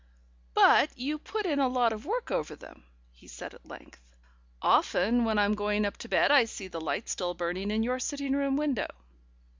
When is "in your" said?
7.69-7.99